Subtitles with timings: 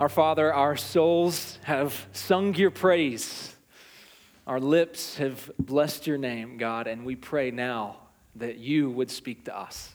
[0.00, 3.54] Our Father, our souls have sung your praise.
[4.46, 7.98] Our lips have blessed your name, God, and we pray now
[8.36, 9.94] that you would speak to us,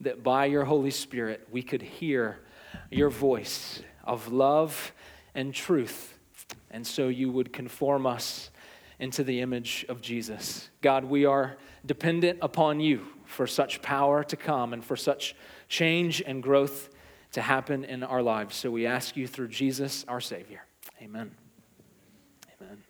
[0.00, 2.38] that by your Holy Spirit we could hear
[2.90, 4.92] your voice of love
[5.34, 6.18] and truth,
[6.70, 8.48] and so you would conform us
[8.98, 10.70] into the image of Jesus.
[10.80, 15.36] God, we are dependent upon you for such power to come and for such
[15.68, 16.88] change and growth
[17.38, 18.56] to happen in our lives.
[18.56, 20.64] So we ask you through Jesus, our Savior.
[21.00, 21.30] Amen.
[22.60, 22.82] Amen.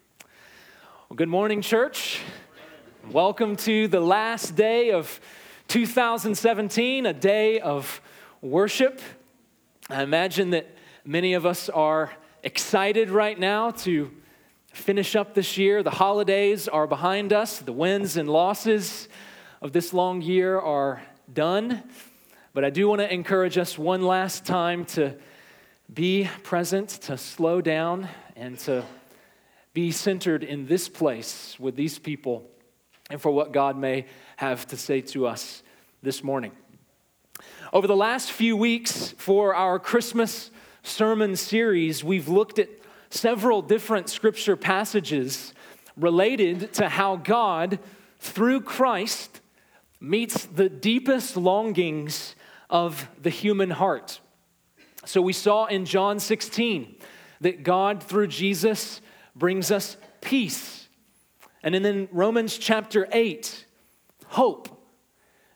[1.10, 2.22] Well, good morning, church.
[3.10, 5.20] Welcome to the last day of
[5.66, 8.00] 2017, a day of
[8.40, 9.02] worship.
[9.90, 12.10] I imagine that many of us are
[12.42, 14.10] excited right now to
[14.72, 15.82] finish up this year.
[15.82, 19.10] The holidays are behind us, the wins and losses
[19.60, 21.82] of this long year are done.
[22.58, 25.14] But I do want to encourage us one last time to
[25.94, 28.82] be present, to slow down, and to
[29.74, 32.50] be centered in this place with these people
[33.10, 35.62] and for what God may have to say to us
[36.02, 36.50] this morning.
[37.72, 40.50] Over the last few weeks for our Christmas
[40.82, 42.70] sermon series, we've looked at
[43.08, 45.54] several different scripture passages
[45.96, 47.78] related to how God,
[48.18, 49.42] through Christ,
[50.00, 52.34] meets the deepest longings
[52.70, 54.20] of the human heart.
[55.04, 56.96] So we saw in John 16
[57.40, 59.00] that God, through Jesus,
[59.34, 60.88] brings us peace.
[61.62, 63.64] And then in Romans chapter 8,
[64.26, 64.68] hope.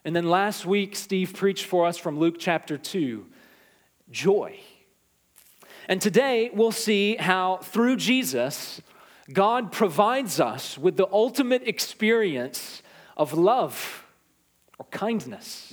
[0.05, 3.27] And then last week, Steve preached for us from Luke chapter 2,
[4.11, 4.59] joy.
[5.89, 8.81] And today, we'll see how through Jesus,
[9.33, 12.83] God provides us with the ultimate experience
[13.17, 14.07] of love
[14.79, 15.72] or kindness.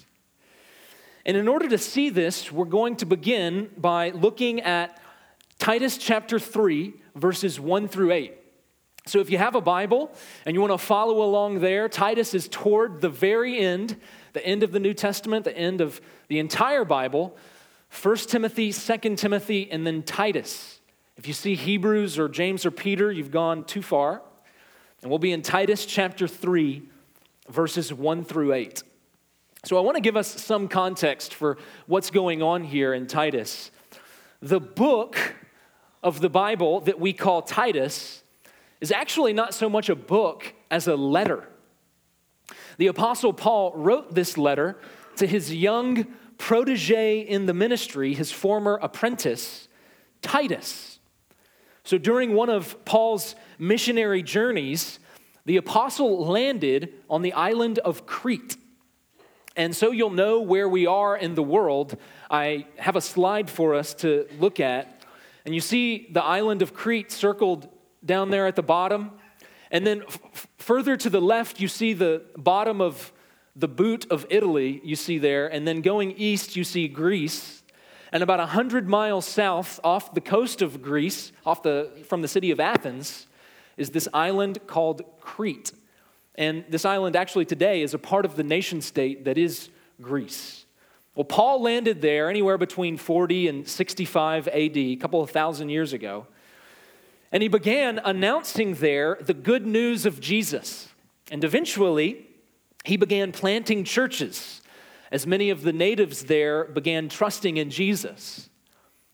[1.30, 5.00] And in order to see this, we're going to begin by looking at
[5.60, 8.34] Titus chapter 3, verses 1 through 8.
[9.06, 10.12] So if you have a Bible
[10.48, 13.96] and you want to follow along there, Titus is toward the very end,
[14.34, 17.38] the end of the New Testament, the end of the entire Bible.
[18.02, 20.80] 1 Timothy, 2 Timothy, and then Titus.
[21.16, 24.24] If you see Hebrews or James or Peter, you've gone too far.
[25.04, 26.82] And we'll be in Titus chapter 3,
[27.50, 28.82] verses 1 through 8.
[29.66, 33.72] So, I want to give us some context for what's going on here in Titus.
[34.42, 35.36] The book
[36.02, 38.24] of the Bible that we call Titus
[38.80, 41.50] is actually not so much a book as a letter.
[42.78, 44.78] The Apostle Paul wrote this letter
[45.18, 49.68] to his young protege in the ministry, his former apprentice,
[50.22, 51.00] Titus.
[51.84, 55.00] So, during one of Paul's missionary journeys,
[55.44, 58.56] the apostle landed on the island of Crete.
[59.60, 61.98] And so you'll know where we are in the world.
[62.32, 65.04] I have a slide for us to look at.
[65.44, 67.68] And you see the island of Crete circled
[68.06, 69.12] down there at the bottom.
[69.70, 73.12] And then f- further to the left, you see the bottom of
[73.54, 75.48] the boot of Italy, you see there.
[75.48, 77.62] And then going east, you see Greece.
[78.14, 82.52] And about 100 miles south, off the coast of Greece, off the, from the city
[82.52, 83.28] of Athens,
[83.76, 85.74] is this island called Crete.
[86.40, 89.68] And this island actually today is a part of the nation state that is
[90.02, 90.66] Greece.
[91.14, 95.92] Well, Paul landed there anywhere between 40 and 65 AD, a couple of thousand years
[95.92, 96.28] ago.
[97.34, 100.88] And he began announcing there the good news of Jesus.
[101.30, 102.26] And eventually,
[102.86, 104.62] he began planting churches
[105.12, 108.50] as many of the natives there began trusting in Jesus.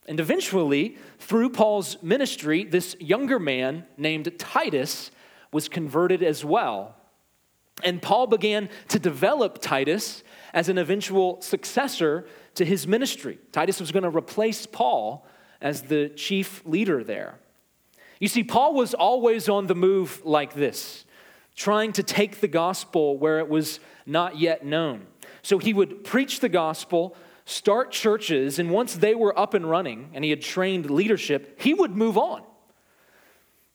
[0.08, 5.10] And eventually, through Paul's ministry, this younger man named Titus
[5.52, 6.96] was converted as well.
[7.84, 12.26] And Paul began to develop Titus as an eventual successor
[12.56, 13.38] to his ministry.
[13.52, 15.28] Titus was going to replace Paul
[15.62, 17.40] as the chief leader there.
[18.20, 21.06] You see, Paul was always on the move like this,
[21.56, 25.06] trying to take the gospel where it was not yet known.
[25.42, 27.16] So he would preach the gospel,
[27.46, 31.74] start churches, and once they were up and running and he had trained leadership, he
[31.74, 32.42] would move on.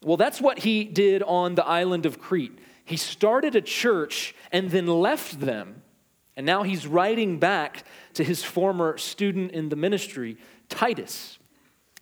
[0.02, 2.58] Well, that's what he did on the island of Crete.
[2.90, 5.82] He started a church and then left them.
[6.34, 7.84] And now he's writing back
[8.14, 10.38] to his former student in the ministry,
[10.69, 11.38] Titus.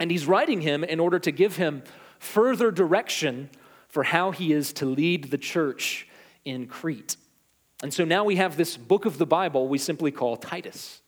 [0.01, 1.83] And he's writing him in order to give him
[2.19, 3.51] further direction
[3.89, 6.09] for how he is to lead the church
[6.47, 7.19] in Crete.
[7.83, 11.03] And so now we have this book of the Bible we simply call Titus.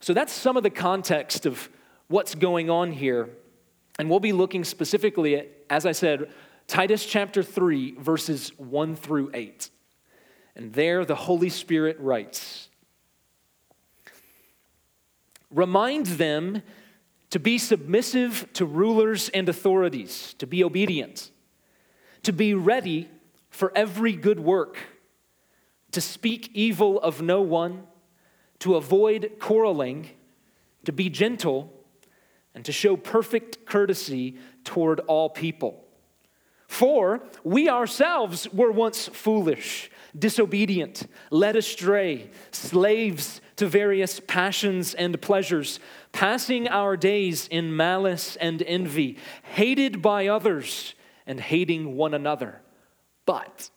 [0.00, 1.68] So that's some of the context of
[2.08, 3.30] what's going on here.
[4.00, 6.32] And we'll be looking specifically at, as I said,
[6.66, 9.70] Titus chapter 3, verses 1 through 8.
[10.56, 12.68] And there the Holy Spirit writes
[15.50, 16.62] Remind them
[17.30, 21.30] to be submissive to rulers and authorities, to be obedient,
[22.24, 23.08] to be ready
[23.50, 24.76] for every good work,
[25.92, 27.84] to speak evil of no one,
[28.58, 30.10] to avoid quarreling,
[30.84, 31.72] to be gentle,
[32.54, 35.85] and to show perfect courtesy toward all people.
[36.66, 45.80] For we ourselves were once foolish, disobedient, led astray, slaves to various passions and pleasures,
[46.12, 50.94] passing our days in malice and envy, hated by others
[51.26, 52.60] and hating one another.
[53.24, 53.70] But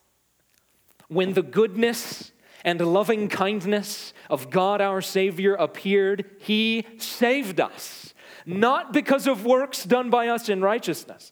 [1.08, 2.32] when the goodness
[2.64, 8.14] and loving kindness of God our Savior appeared, He saved us,
[8.46, 11.32] not because of works done by us in righteousness,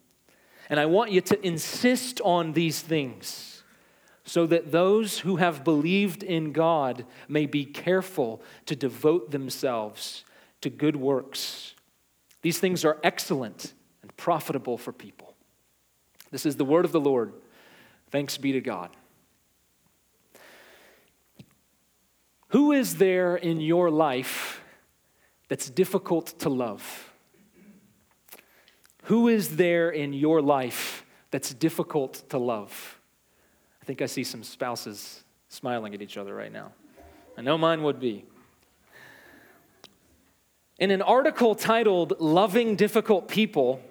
[0.71, 3.61] and I want you to insist on these things
[4.23, 10.23] so that those who have believed in God may be careful to devote themselves
[10.61, 11.75] to good works.
[12.41, 15.35] These things are excellent and profitable for people.
[16.31, 17.33] This is the word of the Lord.
[18.09, 18.91] Thanks be to God.
[22.49, 24.61] Who is there in your life
[25.49, 27.10] that's difficult to love?
[29.11, 32.97] Who is there in your life that's difficult to love?
[33.81, 36.71] I think I see some spouses smiling at each other right now.
[37.37, 38.23] I know mine would be.
[40.79, 43.81] In an article titled Loving Difficult People,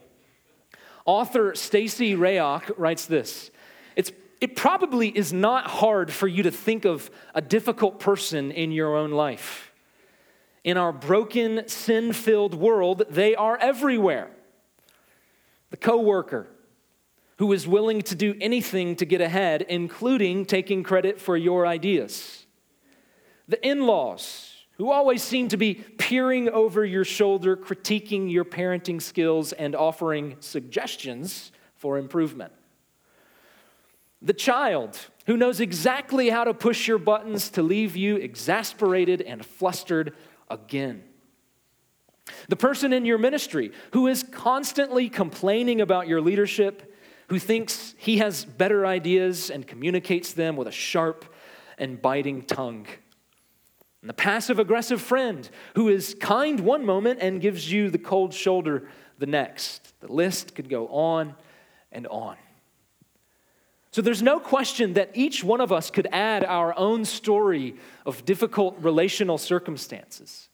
[1.05, 3.51] author Stacy Reaoch writes this
[3.97, 8.73] it's, It probably is not hard for you to think of a difficult person in
[8.73, 9.71] your own life.
[10.65, 14.31] In our broken, sin filled world, they are everywhere.
[15.71, 16.49] The coworker,
[17.39, 22.47] who is willing to do anything to get ahead, including taking credit for your ideas.
[23.49, 29.01] The in laws, who always seem to be peering over your shoulder, critiquing your parenting
[29.01, 32.53] skills, and offering suggestions for improvement.
[34.23, 39.45] The child, who knows exactly how to push your buttons to leave you exasperated and
[39.45, 40.15] flustered
[40.51, 41.05] again.
[42.49, 46.95] The person in your ministry who is constantly complaining about your leadership
[47.29, 51.25] who thinks he has better ideas and communicates them with a sharp
[51.79, 52.87] and biting tongue.
[54.03, 58.35] And the passive aggressive friend who is kind one moment and gives you the cold
[58.35, 58.89] shoulder
[59.19, 59.95] the next.
[60.01, 61.35] The list could go on
[61.93, 62.37] and on.
[63.93, 67.77] So there's no question that each one of us could add our own story
[68.07, 70.50] of difficult relational circumstances.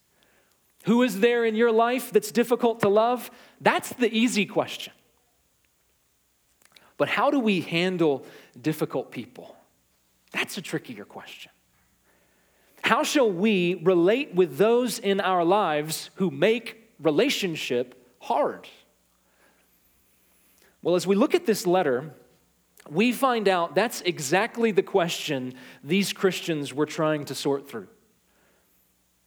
[0.86, 3.30] Who is there in your life that's difficult to love?
[3.60, 4.92] That's the easy question.
[6.96, 8.24] But how do we handle
[8.60, 9.56] difficult people?
[10.30, 11.50] That's a trickier question.
[12.82, 18.68] How shall we relate with those in our lives who make relationship hard?
[20.82, 22.14] Well, as we look at this letter,
[22.88, 27.88] we find out that's exactly the question these Christians were trying to sort through.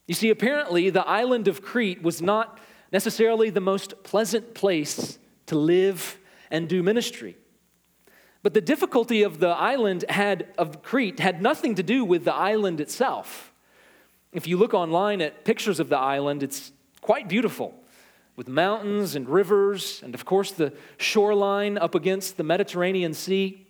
[0.09, 2.57] You see, apparently, the island of Crete was not
[2.91, 6.17] necessarily the most pleasant place to live
[6.49, 7.37] and do ministry.
[8.41, 12.33] But the difficulty of the island had, of Crete had nothing to do with the
[12.33, 13.53] island itself.
[14.33, 17.75] If you look online at pictures of the island, it's quite beautiful
[18.35, 23.67] with mountains and rivers, and of course the shoreline up against the Mediterranean Sea.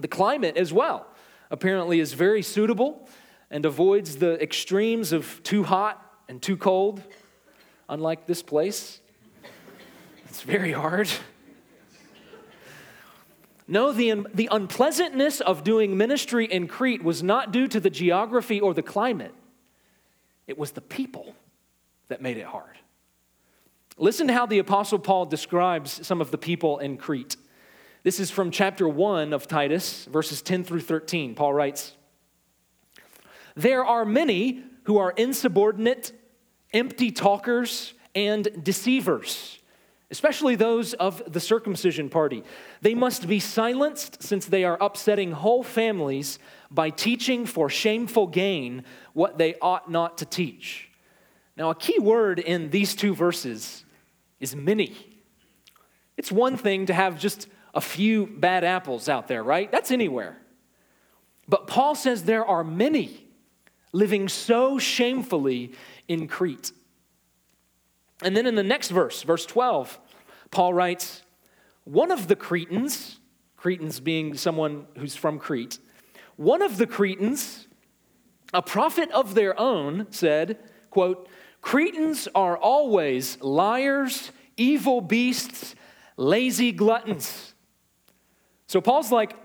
[0.00, 1.06] The climate as well
[1.52, 3.08] apparently is very suitable
[3.52, 7.02] and avoids the extremes of too hot and too cold,
[7.88, 9.00] unlike this place.
[10.24, 11.10] It's very hard.
[13.68, 18.58] No, the, the unpleasantness of doing ministry in Crete was not due to the geography
[18.58, 19.34] or the climate,
[20.46, 21.36] it was the people
[22.08, 22.78] that made it hard.
[23.98, 27.36] Listen to how the Apostle Paul describes some of the people in Crete.
[28.02, 31.34] This is from chapter 1 of Titus, verses 10 through 13.
[31.34, 31.92] Paul writes
[33.54, 36.12] There are many who are insubordinate,
[36.72, 39.58] empty talkers, and deceivers
[40.12, 42.44] especially those of the circumcision party.
[42.82, 46.38] They must be silenced since they are upsetting whole families
[46.70, 50.90] by teaching for shameful gain what they ought not to teach.
[51.56, 53.86] Now, a key word in these two verses
[54.38, 54.94] is many.
[56.18, 59.72] It's one thing to have just a few bad apples out there, right?
[59.72, 60.36] That's anywhere.
[61.48, 63.26] But Paul says there are many
[63.92, 65.72] living so shamefully
[66.08, 66.72] in Crete.
[68.22, 69.98] And then in the next verse, verse 12,
[70.50, 71.22] Paul writes,
[71.84, 73.18] One of the Cretans,
[73.56, 75.78] Cretans being someone who's from Crete,
[76.36, 77.68] one of the Cretans,
[78.54, 80.58] a prophet of their own, said,
[80.90, 81.28] quote,
[81.60, 85.74] Cretans are always liars, evil beasts,
[86.16, 87.54] lazy gluttons.
[88.66, 89.36] So Paul's like,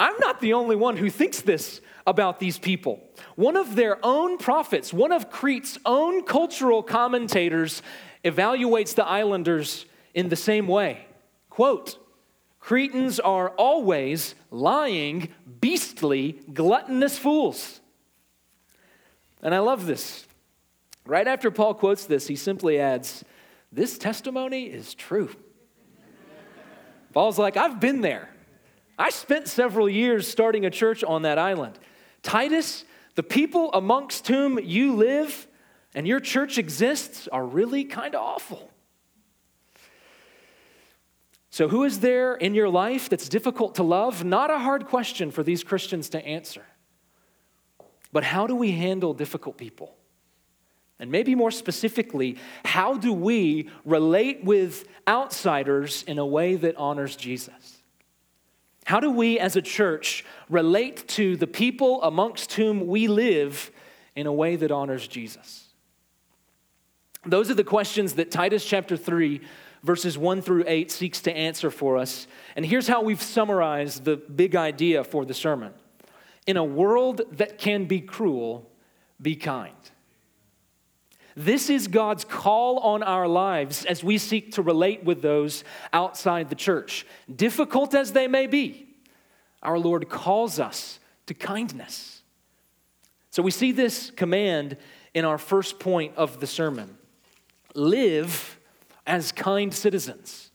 [0.00, 3.00] I'm not the only one who thinks this about these people.
[3.36, 7.82] One of their own prophets, one of Crete's own cultural commentators,
[8.24, 11.04] evaluates the islanders in the same way.
[11.50, 11.98] Quote,
[12.60, 15.28] Cretans are always lying,
[15.60, 17.80] beastly, gluttonous fools.
[19.42, 20.26] And I love this.
[21.06, 23.24] Right after Paul quotes this, he simply adds,
[23.70, 25.30] This testimony is true.
[27.12, 28.30] Paul's like, I've been there.
[29.00, 31.78] I spent several years starting a church on that island.
[32.22, 35.46] Titus, the people amongst whom you live
[35.94, 38.70] and your church exists are really kind of awful.
[41.48, 44.22] So, who is there in your life that's difficult to love?
[44.22, 46.66] Not a hard question for these Christians to answer.
[48.12, 49.96] But how do we handle difficult people?
[50.98, 57.16] And maybe more specifically, how do we relate with outsiders in a way that honors
[57.16, 57.79] Jesus?
[58.90, 63.70] How do we as a church relate to the people amongst whom we live
[64.16, 65.68] in a way that honors Jesus?
[67.24, 69.42] Those are the questions that Titus chapter 3,
[69.84, 72.26] verses 1 through 8 seeks to answer for us.
[72.56, 75.72] And here's how we've summarized the big idea for the sermon
[76.48, 78.68] In a world that can be cruel,
[79.22, 79.76] be kind.
[81.40, 86.50] This is God's call on our lives as we seek to relate with those outside
[86.50, 87.06] the church.
[87.34, 88.88] Difficult as they may be,
[89.62, 92.20] our Lord calls us to kindness.
[93.30, 94.76] So we see this command
[95.14, 96.98] in our first point of the sermon
[97.74, 98.58] live
[99.06, 100.50] as kind citizens.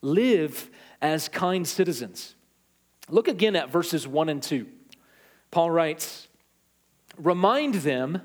[0.00, 0.70] Live
[1.02, 2.36] as kind citizens.
[3.10, 4.66] Look again at verses 1 and 2.
[5.50, 6.28] Paul writes,
[7.18, 8.22] Remind them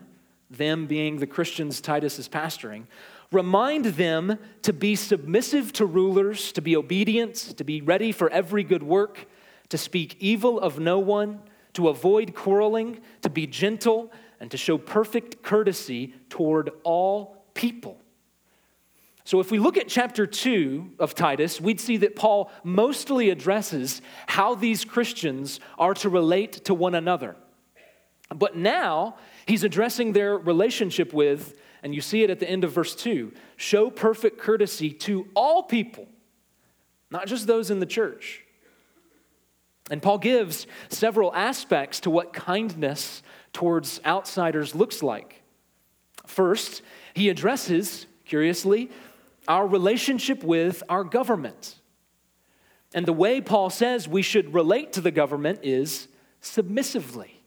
[0.51, 2.84] them being the Christians Titus is pastoring,
[3.31, 8.63] remind them to be submissive to rulers, to be obedient, to be ready for every
[8.63, 9.25] good work,
[9.70, 11.41] to speak evil of no one,
[11.74, 17.98] to avoid quarreling, to be gentle, and to show perfect courtesy toward all people.
[19.24, 24.01] So, if we look at chapter 2 of Titus, we'd see that Paul mostly addresses
[24.27, 27.36] how these Christians are to relate to one another.
[28.33, 32.71] But now he's addressing their relationship with, and you see it at the end of
[32.71, 36.07] verse 2 show perfect courtesy to all people,
[37.09, 38.43] not just those in the church.
[39.89, 43.21] And Paul gives several aspects to what kindness
[43.51, 45.41] towards outsiders looks like.
[46.25, 46.81] First,
[47.13, 48.89] he addresses, curiously,
[49.47, 51.75] our relationship with our government.
[52.93, 56.07] And the way Paul says we should relate to the government is
[56.39, 57.40] submissively.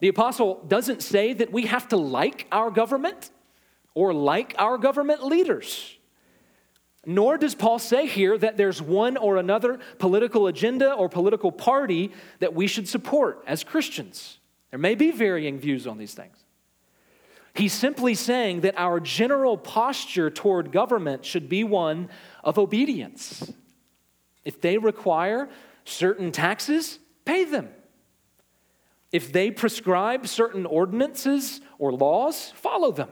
[0.00, 3.30] The apostle doesn't say that we have to like our government
[3.94, 5.96] or like our government leaders.
[7.06, 12.12] Nor does Paul say here that there's one or another political agenda or political party
[12.40, 14.38] that we should support as Christians.
[14.70, 16.36] There may be varying views on these things.
[17.54, 22.10] He's simply saying that our general posture toward government should be one
[22.44, 23.50] of obedience.
[24.44, 25.48] If they require
[25.84, 27.70] certain taxes, pay them.
[29.16, 33.08] If they prescribe certain ordinances or laws, follow them.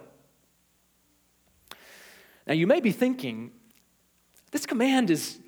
[2.46, 3.52] Now, you may be thinking,
[4.50, 5.38] this command is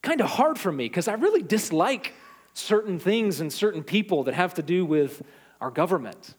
[0.00, 2.14] kind of hard for me because I really dislike
[2.54, 5.20] certain things and certain people that have to do with
[5.60, 6.36] our government.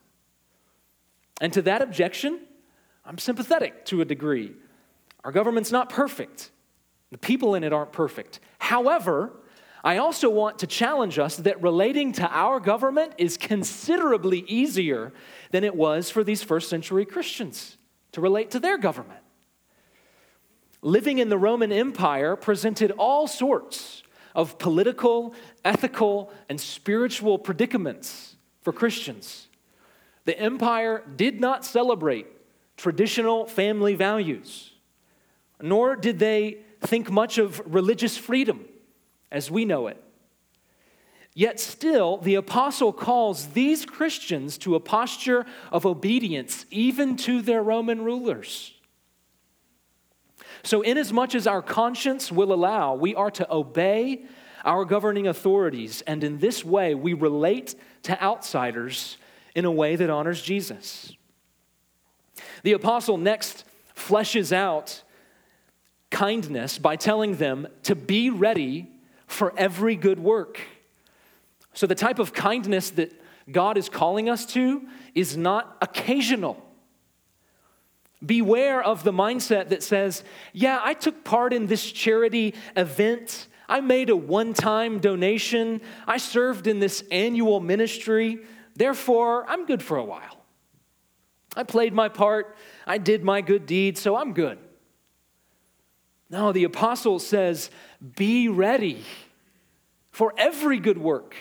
[1.39, 2.39] And to that objection,
[3.05, 4.53] I'm sympathetic to a degree.
[5.23, 6.49] Our government's not perfect,
[7.11, 8.39] the people in it aren't perfect.
[8.57, 9.31] However,
[9.83, 15.11] I also want to challenge us that relating to our government is considerably easier
[15.51, 17.77] than it was for these first century Christians
[18.13, 19.19] to relate to their government.
[20.81, 25.35] Living in the Roman Empire presented all sorts of political,
[25.65, 29.47] ethical, and spiritual predicaments for Christians.
[30.25, 32.27] The empire did not celebrate
[32.77, 34.71] traditional family values,
[35.61, 38.65] nor did they think much of religious freedom
[39.33, 40.01] as we know it.
[41.35, 47.63] Yet still, the apostle calls these Christians to a posture of obedience, even to their
[47.63, 48.73] Roman rulers.
[50.61, 54.25] So, inasmuch as our conscience will allow, we are to obey
[54.63, 59.17] our governing authorities, and in this way, we relate to outsiders
[59.55, 61.13] in a way that honors Jesus.
[62.61, 65.01] The apostle next fleshes out
[66.11, 68.92] kindness by telling them to be ready
[69.33, 70.61] for every good work.
[71.73, 73.11] So, the type of kindness that
[73.51, 76.63] God is calling us to is not occasional.
[78.25, 80.23] Beware of the mindset that says,
[80.53, 83.47] Yeah, I took part in this charity event.
[83.67, 85.81] I made a one time donation.
[86.07, 88.39] I served in this annual ministry.
[88.75, 90.43] Therefore, I'm good for a while.
[91.55, 92.55] I played my part.
[92.87, 94.57] I did my good deed, so I'm good.
[96.33, 97.69] No, the apostle says,
[98.15, 99.03] Be ready
[100.09, 101.35] for every good work.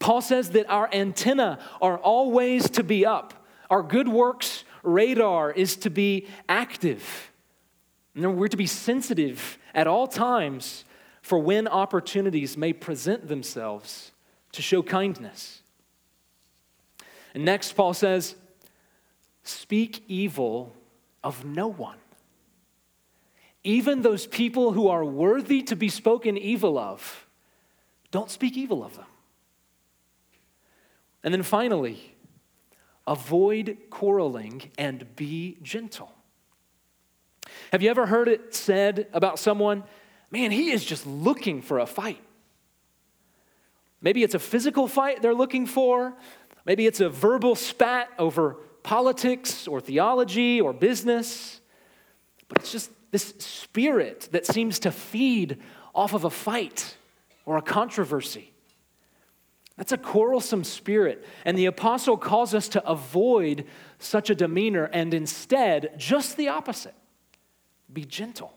[0.00, 3.46] Paul says that our antenna are always to be up.
[3.70, 7.30] Our good works radar is to be active.
[8.16, 10.84] And we're to be sensitive at all times
[11.22, 14.10] for when opportunities may present themselves
[14.50, 15.62] to show kindness.
[17.34, 18.34] And next, Paul says,
[19.44, 20.72] Speak evil
[21.22, 21.98] of no one.
[23.64, 27.26] Even those people who are worthy to be spoken evil of,
[28.10, 29.06] don't speak evil of them.
[31.24, 32.14] And then finally,
[33.06, 36.12] avoid quarreling and be gentle.
[37.72, 39.84] Have you ever heard it said about someone,
[40.30, 42.20] man, he is just looking for a fight?
[44.00, 46.14] Maybe it's a physical fight they're looking for.
[46.66, 51.60] Maybe it's a verbal spat over politics or theology or business.
[52.48, 55.58] But it's just this spirit that seems to feed
[55.94, 56.96] off of a fight
[57.46, 58.52] or a controversy.
[59.76, 61.24] That's a quarrelsome spirit.
[61.44, 63.66] And the apostle calls us to avoid
[64.00, 66.96] such a demeanor and instead, just the opposite
[67.92, 68.52] be gentle.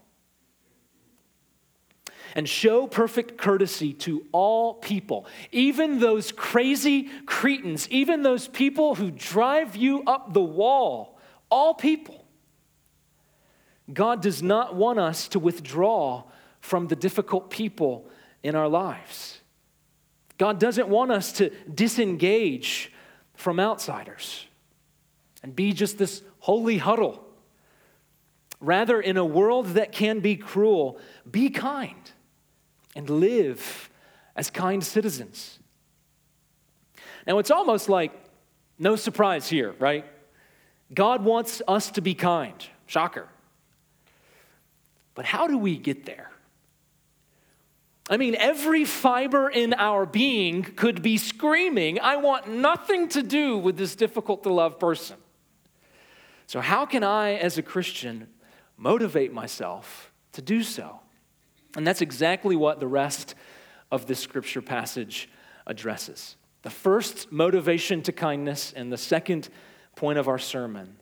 [2.34, 9.12] And show perfect courtesy to all people, even those crazy Cretans, even those people who
[9.12, 11.20] drive you up the wall,
[11.52, 12.27] all people.
[13.94, 16.24] God does not want us to withdraw
[16.60, 18.10] from the difficult people
[18.44, 19.40] in our lives.
[20.38, 22.92] God doesn't want us to disengage
[23.34, 24.46] from outsiders
[25.42, 27.24] and be just this holy huddle.
[28.60, 32.12] Rather, in a world that can be cruel, be kind
[32.96, 33.90] and live
[34.36, 35.60] as kind citizens.
[37.26, 38.12] Now, it's almost like
[38.80, 40.06] no surprise here, right?
[40.94, 42.56] God wants us to be kind.
[42.86, 43.28] Shocker.
[45.18, 46.30] But how do we get there?
[48.08, 53.58] I mean, every fiber in our being could be screaming, I want nothing to do
[53.58, 55.18] with this difficult to love person.
[56.46, 58.28] So, how can I, as a Christian,
[58.78, 61.00] motivate myself to do so?
[61.76, 63.34] And that's exactly what the rest
[63.92, 65.30] of this scripture passage
[65.66, 66.36] addresses.
[66.62, 69.50] The first motivation to kindness, and the second
[69.96, 70.96] point of our sermon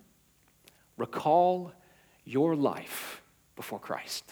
[0.96, 1.74] recall
[2.24, 3.22] your life
[3.56, 4.24] before Christ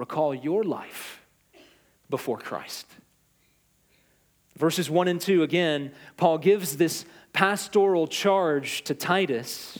[0.00, 1.20] recall your life
[2.08, 2.86] before Christ.
[4.56, 9.78] Verses 1 and 2, again, Paul gives this pastoral charge to Titus.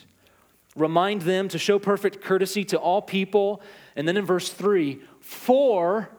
[0.76, 3.62] Remind them to show perfect courtesy to all people.
[3.96, 6.11] And then in verse 3, for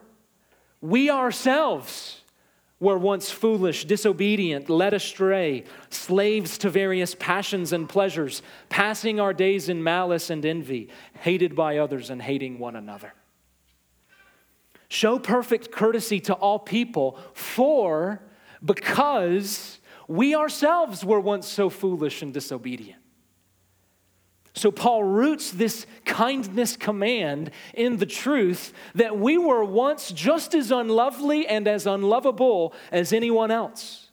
[0.80, 2.21] we ourselves
[2.82, 9.68] were once foolish, disobedient, led astray, slaves to various passions and pleasures, passing our days
[9.68, 10.88] in malice and envy,
[11.20, 13.14] hated by others and hating one another.
[14.88, 18.20] Show perfect courtesy to all people, for
[18.64, 23.01] because we ourselves were once so foolish and disobedient.
[24.54, 30.70] So, Paul roots this kindness command in the truth that we were once just as
[30.70, 34.10] unlovely and as unlovable as anyone else.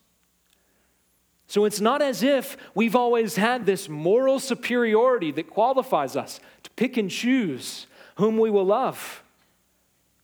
[1.47, 6.69] So, it's not as if we've always had this moral superiority that qualifies us to
[6.71, 9.23] pick and choose whom we will love.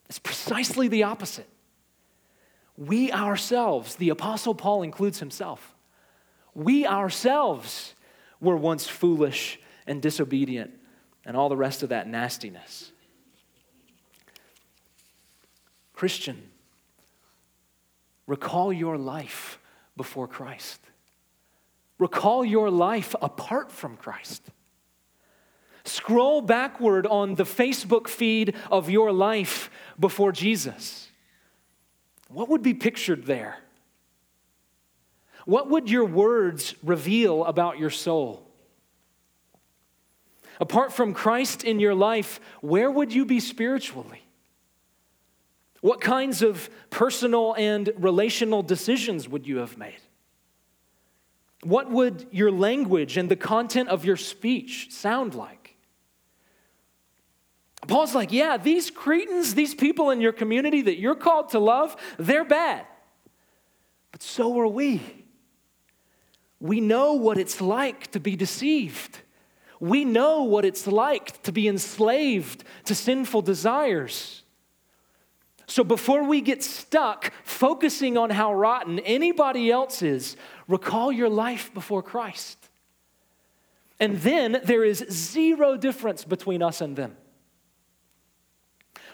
[0.07, 1.49] It's precisely the opposite.
[2.77, 5.75] We ourselves, the Apostle Paul includes himself,
[6.53, 7.95] we ourselves
[8.39, 10.71] were once foolish and disobedient
[11.25, 12.91] and all the rest of that nastiness.
[15.93, 16.49] Christian,
[18.27, 19.59] recall your life
[19.95, 20.81] before Christ.
[21.97, 24.43] Recall your life apart from Christ.
[25.85, 29.69] Scroll backward on the Facebook feed of your life
[29.99, 31.09] before Jesus.
[32.27, 33.59] What would be pictured there?
[35.45, 38.45] What would your words reveal about your soul?
[40.59, 44.21] Apart from Christ in your life, where would you be spiritually?
[45.81, 49.99] What kinds of personal and relational decisions would you have made?
[51.63, 55.75] What would your language and the content of your speech sound like?
[57.87, 61.95] Paul's like, yeah, these Cretans, these people in your community that you're called to love,
[62.17, 62.85] they're bad.
[64.11, 65.01] But so are we.
[66.59, 69.19] We know what it's like to be deceived.
[69.79, 74.43] We know what it's like to be enslaved to sinful desires.
[75.67, 81.73] So before we get stuck focusing on how rotten anybody else is, recall your life
[81.73, 82.57] before Christ.
[83.99, 87.15] And then there is zero difference between us and them.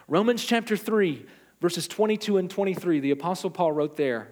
[0.07, 1.25] Romans chapter 3,
[1.61, 4.29] verses 22 and 23, the Apostle Paul wrote there,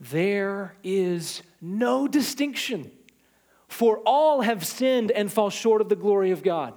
[0.00, 2.90] There is no distinction
[3.70, 6.74] for all have sinned and fall short of the glory of God.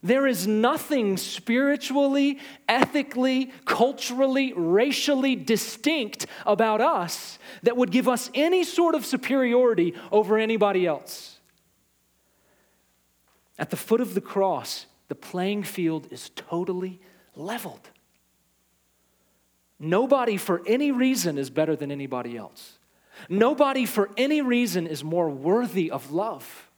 [0.00, 8.62] There is nothing spiritually, ethically, culturally, racially distinct about us that would give us any
[8.62, 11.40] sort of superiority over anybody else.
[13.58, 17.00] At the foot of the cross, the playing field is totally
[17.34, 17.90] leveled.
[19.80, 22.77] Nobody, for any reason, is better than anybody else.
[23.28, 26.68] Nobody, for any reason, is more worthy of love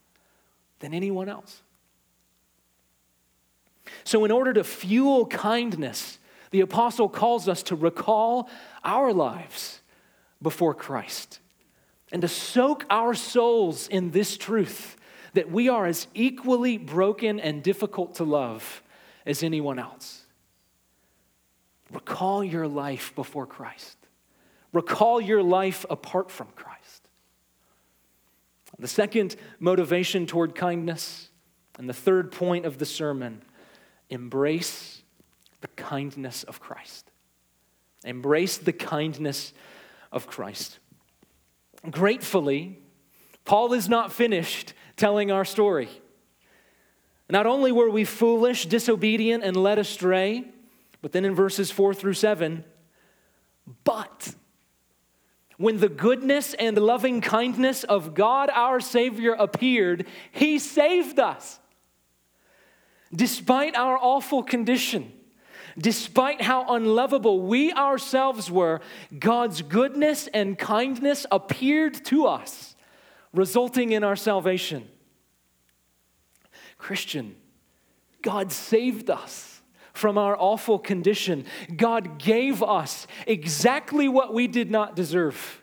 [0.80, 1.62] than anyone else.
[4.04, 6.18] So, in order to fuel kindness,
[6.50, 8.48] the apostle calls us to recall
[8.84, 9.80] our lives
[10.42, 11.40] before Christ
[12.12, 14.96] and to soak our souls in this truth
[15.34, 18.82] that we are as equally broken and difficult to love
[19.24, 20.24] as anyone else.
[21.92, 23.96] Recall your life before Christ.
[24.72, 27.08] Recall your life apart from Christ.
[28.78, 31.28] The second motivation toward kindness,
[31.78, 33.42] and the third point of the sermon
[34.08, 35.02] embrace
[35.60, 37.10] the kindness of Christ.
[38.04, 39.52] Embrace the kindness
[40.12, 40.78] of Christ.
[41.90, 42.78] Gratefully,
[43.44, 45.88] Paul is not finished telling our story.
[47.28, 50.44] Not only were we foolish, disobedient, and led astray,
[51.02, 52.64] but then in verses four through seven,
[53.84, 54.34] but
[55.60, 61.60] when the goodness and loving kindness of God our Savior appeared, He saved us.
[63.14, 65.12] Despite our awful condition,
[65.76, 68.80] despite how unlovable we ourselves were,
[69.18, 72.74] God's goodness and kindness appeared to us,
[73.34, 74.88] resulting in our salvation.
[76.78, 77.36] Christian,
[78.22, 79.59] God saved us
[80.00, 81.44] from our awful condition.
[81.76, 85.60] God gave us exactly what we did not deserve.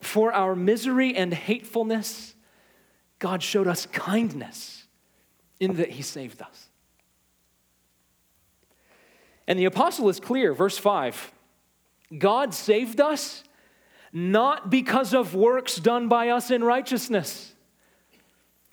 [0.00, 2.34] For our misery and hatefulness,
[3.18, 4.84] God showed us kindness
[5.60, 6.68] in that He saved us.
[9.46, 11.32] And the apostle is clear, verse 5
[12.18, 13.44] God saved us
[14.12, 17.52] not because of works done by us in righteousness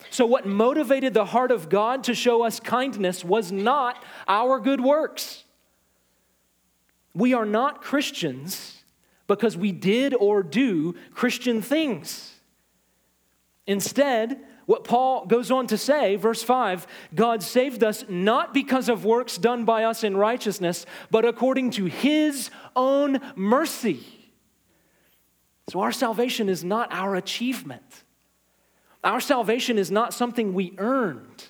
[0.09, 4.81] so, what motivated the heart of God to show us kindness was not our good
[4.81, 5.43] works.
[7.15, 8.83] We are not Christians
[9.27, 12.33] because we did or do Christian things.
[13.65, 19.05] Instead, what Paul goes on to say, verse 5 God saved us not because of
[19.05, 24.03] works done by us in righteousness, but according to his own mercy.
[25.69, 28.03] So, our salvation is not our achievement.
[29.03, 31.45] Our salvation is not something we earned.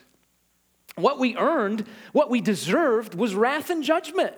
[0.96, 4.36] What we earned, what we deserved, was wrath and judgment.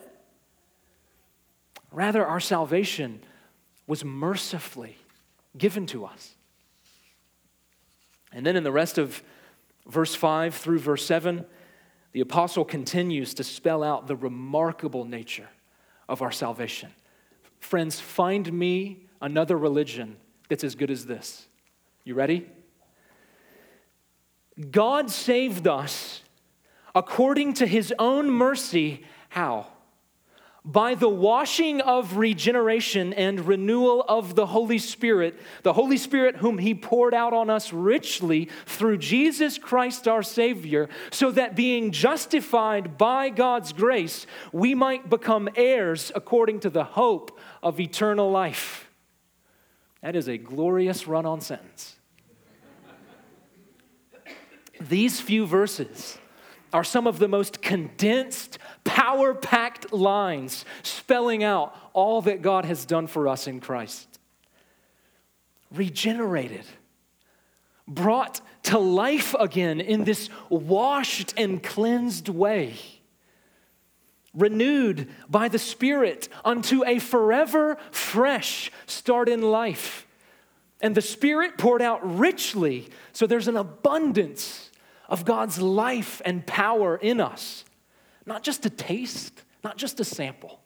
[1.92, 3.22] Rather, our salvation
[3.88, 4.98] was mercifully
[5.58, 6.36] given to us.
[8.32, 9.24] And then in the rest of
[9.88, 11.46] verse 5 through verse 7,
[12.12, 15.50] the apostle continues to spell out the remarkable nature
[16.10, 16.92] of our salvation.
[17.60, 20.18] Friends, find me another religion
[20.50, 21.48] that's as good as this.
[22.04, 22.48] You ready?
[24.72, 26.22] God saved us
[26.94, 29.04] according to his own mercy.
[29.30, 29.68] How?
[30.64, 36.58] By the washing of regeneration and renewal of the Holy Spirit, the Holy Spirit whom
[36.58, 42.98] He poured out on us richly through Jesus Christ our Savior, so that being justified
[42.98, 48.90] by God's grace, we might become heirs according to the hope of eternal life.
[50.02, 51.96] That is a glorious run on sentence.
[54.80, 56.18] These few verses
[56.74, 62.86] are some of the most condensed, power packed lines spelling out all that God has
[62.86, 64.20] done for us in Christ.
[65.72, 66.66] Regenerated,
[67.88, 72.76] brought to life again in this washed and cleansed way,
[74.34, 80.06] renewed by the Spirit unto a forever fresh start in life.
[80.82, 84.65] And the Spirit poured out richly, so there's an abundance
[85.10, 87.66] of God's life and power in us,
[88.26, 90.60] not just a taste, not just a sample.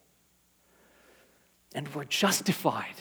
[1.74, 2.96] And we're justified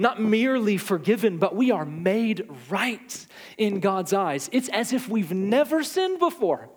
[0.00, 3.26] not merely forgiven, but we are made right
[3.58, 4.48] in God's eyes.
[4.50, 6.70] It's as if we've never sinned before.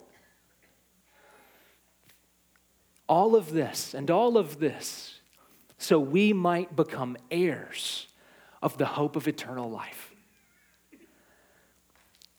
[3.07, 5.21] All of this and all of this
[5.77, 8.07] so we might become heirs
[8.61, 10.12] of the hope of eternal life.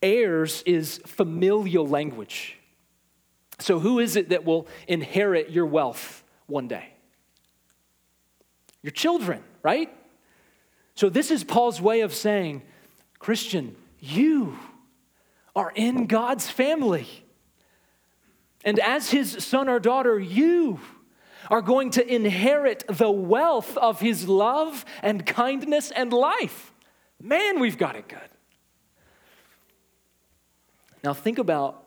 [0.05, 2.59] Heirs is familial language.
[3.59, 6.91] So, who is it that will inherit your wealth one day?
[8.83, 9.91] Your children, right?
[10.95, 12.63] So, this is Paul's way of saying,
[13.19, 14.59] Christian, you
[15.57, 17.09] are in God's family.
[18.63, 20.81] And as his son or daughter, you
[21.51, 26.73] are going to inherit the wealth of his love and kindness and life.
[27.23, 28.34] Man, we've got it good.
[31.05, 31.85] Now, think about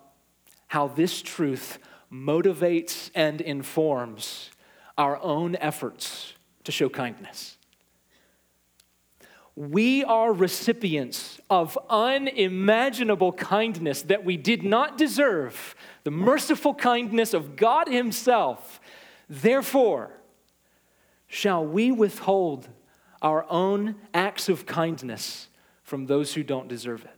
[0.68, 1.80] how this truth
[2.12, 4.52] motivates and informs
[4.98, 7.58] our own efforts to show kindness
[9.58, 17.56] we are recipients of unimaginable kindness that we did not deserve, the merciful kindness of
[17.56, 18.80] God Himself.
[19.28, 20.12] Therefore,
[21.26, 22.70] shall we withhold
[23.20, 25.48] our own acts of kindness
[25.82, 27.17] from those who don't deserve it?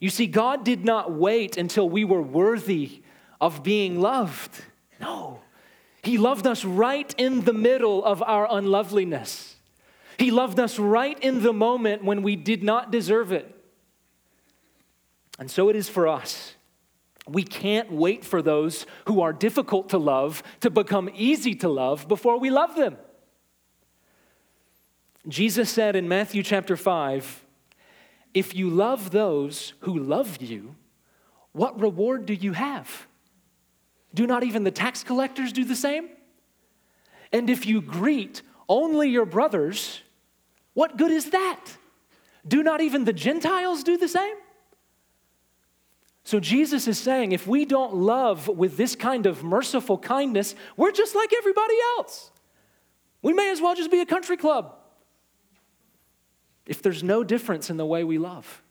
[0.00, 3.02] You see, God did not wait until we were worthy
[3.40, 4.62] of being loved.
[5.00, 5.40] No,
[6.02, 9.56] He loved us right in the middle of our unloveliness.
[10.18, 13.54] He loved us right in the moment when we did not deserve it.
[15.38, 16.54] And so it is for us.
[17.28, 22.08] We can't wait for those who are difficult to love to become easy to love
[22.08, 22.96] before we love them.
[25.28, 27.44] Jesus said in Matthew chapter 5
[28.34, 30.76] If you love those who love you,
[31.52, 33.06] what reward do you have?
[34.14, 36.08] Do not even the tax collectors do the same?
[37.32, 40.02] And if you greet only your brothers,
[40.74, 41.60] what good is that?
[42.46, 44.36] Do not even the Gentiles do the same?
[46.24, 50.92] So Jesus is saying if we don't love with this kind of merciful kindness, we're
[50.92, 52.30] just like everybody else.
[53.22, 54.77] We may as well just be a country club
[56.68, 58.62] if there's no difference in the way we love.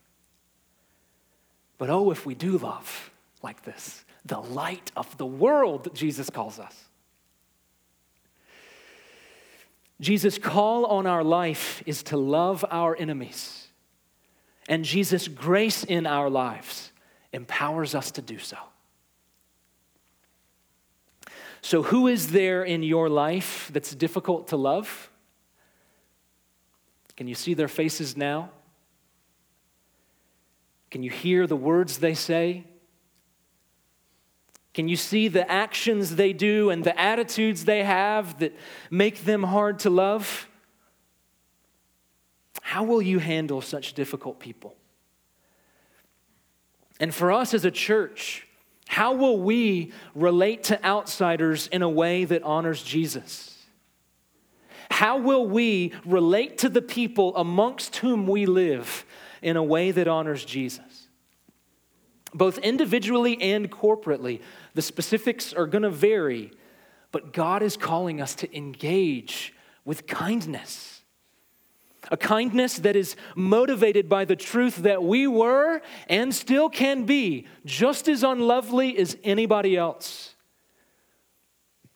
[1.77, 6.29] But oh, if we do love like this, the light of the world, that Jesus
[6.29, 6.75] calls us.
[9.99, 13.67] Jesus' call on our life is to love our enemies.
[14.69, 16.91] And Jesus' grace in our lives
[17.33, 18.57] empowers us to do so.
[21.61, 25.09] So, who is there in your life that's difficult to love?
[27.17, 28.51] Can you see their faces now?
[30.89, 32.63] Can you hear the words they say?
[34.73, 38.55] Can you see the actions they do and the attitudes they have that
[38.91, 40.47] make them hard to love?
[42.61, 44.75] How will you handle such difficult people?
[46.99, 48.47] And for us as a church,
[48.87, 53.56] how will we relate to outsiders in a way that honors Jesus?
[54.89, 59.05] How will we relate to the people amongst whom we live
[59.41, 61.07] in a way that honors Jesus?
[62.33, 64.41] Both individually and corporately,
[64.73, 66.51] the specifics are going to vary,
[67.11, 69.53] but God is calling us to engage
[69.85, 71.01] with kindness.
[72.09, 77.47] A kindness that is motivated by the truth that we were and still can be
[77.65, 80.35] just as unlovely as anybody else.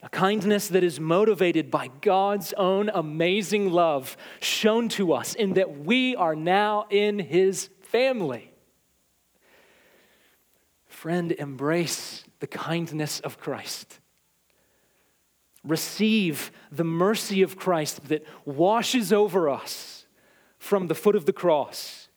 [0.04, 5.86] A kindness that is motivated by God's own amazing love shown to us in that
[5.86, 8.52] we are now in His family.
[10.88, 14.00] Friend, embrace the kindness of Christ.
[15.64, 20.08] Receive the mercy of Christ that washes over us
[20.58, 22.08] from the foot of the cross,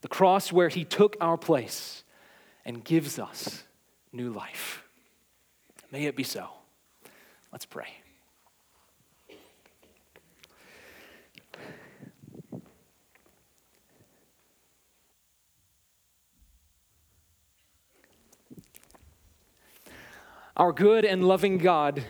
[0.00, 2.04] the cross where He took our place
[2.64, 3.64] and gives us
[4.12, 4.82] new life.
[5.92, 6.48] May it be so.
[7.52, 7.88] Let's pray.
[20.56, 22.02] Our good and loving God,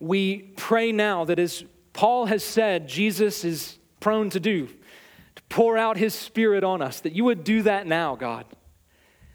[0.00, 5.78] we pray now that as Paul has said, Jesus is prone to do, to pour
[5.78, 8.46] out his spirit on us, that you would do that now, God.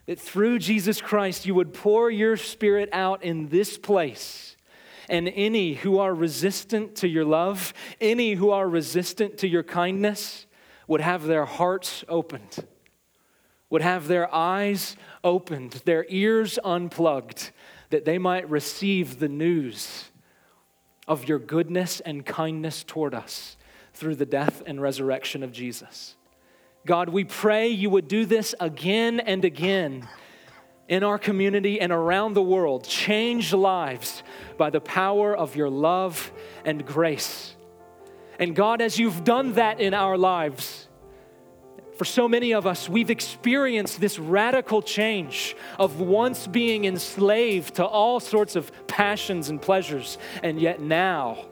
[0.07, 4.52] That through Jesus Christ, you would pour your spirit out in this place.
[5.09, 10.45] And any who are resistant to your love, any who are resistant to your kindness,
[10.87, 12.65] would have their hearts opened,
[13.69, 17.51] would have their eyes opened, their ears unplugged,
[17.89, 20.05] that they might receive the news
[21.07, 23.57] of your goodness and kindness toward us
[23.93, 26.15] through the death and resurrection of Jesus.
[26.85, 30.07] God, we pray you would do this again and again
[30.87, 32.83] in our community and around the world.
[32.83, 34.23] Change lives
[34.57, 36.31] by the power of your love
[36.65, 37.55] and grace.
[38.39, 40.87] And God, as you've done that in our lives,
[41.95, 47.85] for so many of us, we've experienced this radical change of once being enslaved to
[47.85, 51.45] all sorts of passions and pleasures, and yet now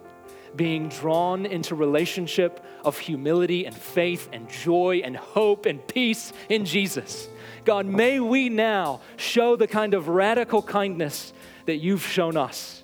[0.56, 6.66] being drawn into relationship of humility and faith and joy and hope and peace in
[6.66, 7.30] Jesus.
[7.64, 11.34] God, may we now show the kind of radical kindness
[11.66, 12.84] that you've shown us.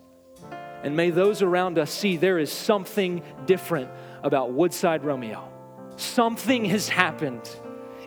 [0.83, 3.89] And may those around us see there is something different
[4.23, 5.51] about Woodside Romeo.
[5.95, 7.49] Something has happened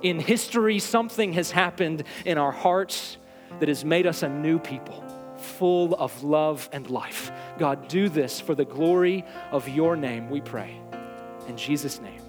[0.03, 3.17] in history, something has happened in our hearts
[3.59, 5.05] that has made us a new people,
[5.37, 7.33] full of love and life.
[7.59, 10.81] God, do this for the glory of your name, we pray.
[11.49, 12.20] In Jesus' name.